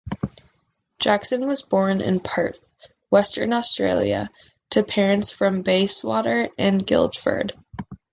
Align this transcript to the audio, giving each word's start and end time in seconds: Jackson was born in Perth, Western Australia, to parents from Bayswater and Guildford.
Jackson 0.97 1.45
was 1.45 1.61
born 1.61 2.01
in 2.01 2.19
Perth, 2.19 2.71
Western 3.11 3.53
Australia, 3.53 4.31
to 4.71 4.81
parents 4.81 5.29
from 5.29 5.61
Bayswater 5.61 6.49
and 6.57 6.87
Guildford. 6.87 7.53